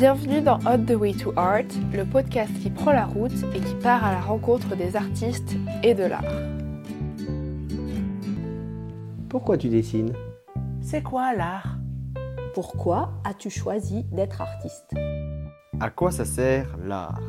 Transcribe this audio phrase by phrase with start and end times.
[0.00, 3.74] Bienvenue dans On the Way to Art, le podcast qui prend la route et qui
[3.82, 6.24] part à la rencontre des artistes et de l'art.
[9.28, 10.14] Pourquoi tu dessines?
[10.80, 11.76] C'est quoi l'art?
[12.54, 14.90] Pourquoi as-tu choisi d'être artiste?
[15.80, 17.20] À quoi ça sert l'art?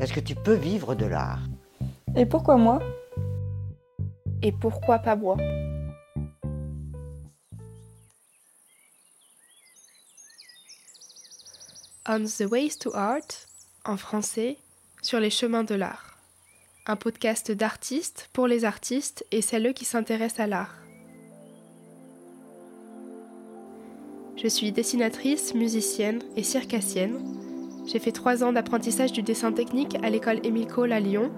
[0.00, 1.44] Est-ce que tu peux vivre de l'art?
[2.16, 2.80] Et pourquoi moi?
[4.42, 5.36] Et pourquoi pas moi?
[12.12, 13.46] On the Ways to Art,
[13.84, 14.56] en français,
[15.00, 16.18] sur les chemins de l'art.
[16.88, 20.74] Un podcast d'artistes pour les artistes et celles qui s'intéressent à l'art.
[24.34, 27.22] Je suis dessinatrice, musicienne et circassienne.
[27.86, 31.30] J'ai fait trois ans d'apprentissage du dessin technique à l'école Émile Cole à Lyon,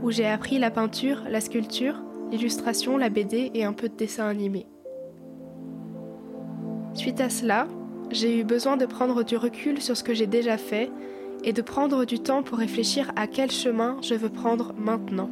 [0.00, 4.28] où j'ai appris la peinture, la sculpture, l'illustration, la BD et un peu de dessin
[4.28, 4.68] animé.
[6.94, 7.66] Suite à cela,
[8.10, 10.90] j'ai eu besoin de prendre du recul sur ce que j'ai déjà fait
[11.44, 15.30] et de prendre du temps pour réfléchir à quel chemin je veux prendre maintenant.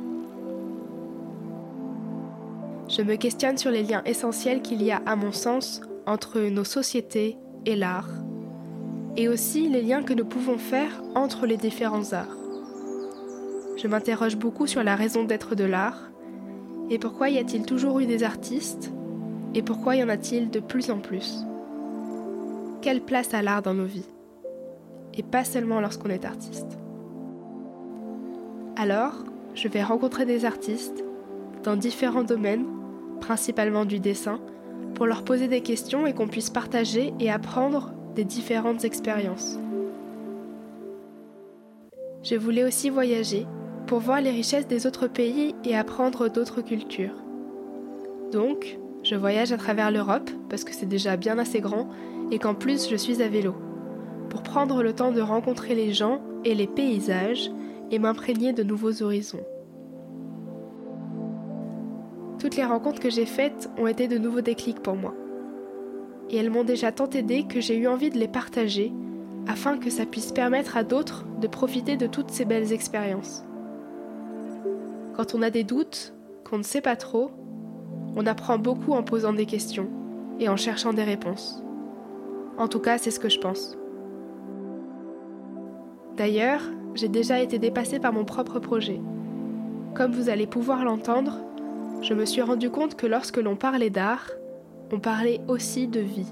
[2.88, 6.64] Je me questionne sur les liens essentiels qu'il y a à mon sens entre nos
[6.64, 8.08] sociétés et l'art,
[9.16, 12.36] et aussi les liens que nous pouvons faire entre les différents arts.
[13.76, 16.10] Je m'interroge beaucoup sur la raison d'être de l'art,
[16.88, 18.90] et pourquoi y a-t-il toujours eu des artistes,
[19.54, 21.44] et pourquoi y en a-t-il de plus en plus?
[22.80, 24.06] Quelle place a l'art dans nos vies
[25.14, 26.78] Et pas seulement lorsqu'on est artiste.
[28.76, 31.04] Alors, je vais rencontrer des artistes
[31.64, 32.66] dans différents domaines,
[33.20, 34.38] principalement du dessin,
[34.94, 39.58] pour leur poser des questions et qu'on puisse partager et apprendre des différentes expériences.
[42.22, 43.46] Je voulais aussi voyager
[43.88, 47.22] pour voir les richesses des autres pays et apprendre d'autres cultures.
[48.30, 51.88] Donc, je voyage à travers l'Europe parce que c'est déjà bien assez grand
[52.30, 53.54] et qu'en plus je suis à vélo,
[54.28, 57.50] pour prendre le temps de rencontrer les gens et les paysages
[57.90, 59.44] et m'imprégner de nouveaux horizons.
[62.38, 65.14] Toutes les rencontres que j'ai faites ont été de nouveaux déclics pour moi.
[66.28, 68.92] Et elles m'ont déjà tant aidé que j'ai eu envie de les partager
[69.46, 73.42] afin que ça puisse permettre à d'autres de profiter de toutes ces belles expériences.
[75.16, 76.12] Quand on a des doutes,
[76.44, 77.30] qu'on ne sait pas trop,
[78.16, 79.88] on apprend beaucoup en posant des questions
[80.40, 81.62] et en cherchant des réponses.
[82.56, 83.76] En tout cas, c'est ce que je pense.
[86.16, 86.62] D'ailleurs,
[86.94, 89.00] j'ai déjà été dépassée par mon propre projet.
[89.94, 91.38] Comme vous allez pouvoir l'entendre,
[92.02, 94.28] je me suis rendu compte que lorsque l'on parlait d'art,
[94.92, 96.26] on parlait aussi de vie.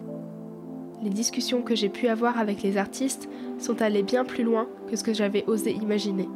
[1.03, 3.29] Les discussions que j'ai pu avoir avec les artistes
[3.59, 6.29] sont allées bien plus loin que ce que j'avais osé imaginer.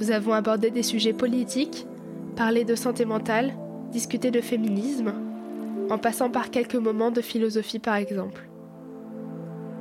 [0.00, 1.86] Nous avons abordé des sujets politiques,
[2.36, 3.52] parlé de santé mentale,
[3.90, 5.12] discuté de féminisme,
[5.90, 8.48] en passant par quelques moments de philosophie par exemple.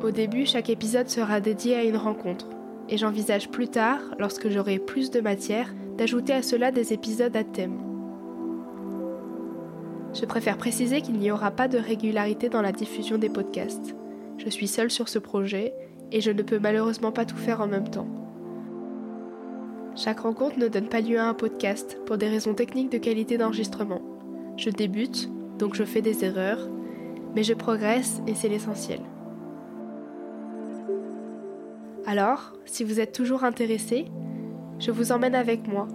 [0.03, 2.47] Au début, chaque épisode sera dédié à une rencontre,
[2.89, 7.43] et j'envisage plus tard, lorsque j'aurai plus de matière, d'ajouter à cela des épisodes à
[7.43, 7.79] thème.
[10.13, 13.95] Je préfère préciser qu'il n'y aura pas de régularité dans la diffusion des podcasts.
[14.37, 15.73] Je suis seule sur ce projet
[16.11, 18.07] et je ne peux malheureusement pas tout faire en même temps.
[19.97, 23.39] Chaque rencontre ne donne pas lieu à un podcast pour des raisons techniques de qualité
[23.39, 23.99] d'enregistrement.
[24.55, 25.27] Je débute,
[25.57, 26.69] donc je fais des erreurs,
[27.35, 28.99] mais je progresse et c'est l'essentiel.
[32.05, 34.05] Alors, si vous êtes toujours intéressé,
[34.77, 35.87] je vous emmène avec moi,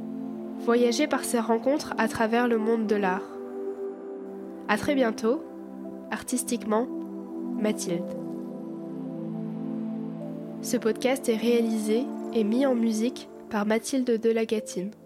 [0.59, 3.23] voyager par ces rencontres à travers le monde de l'art.
[4.67, 5.45] À très bientôt,
[6.11, 6.89] artistiquement,
[7.57, 8.03] Mathilde.
[10.61, 12.03] Ce podcast est réalisé
[12.35, 15.02] et mis en musique par Mathilde Delagatine.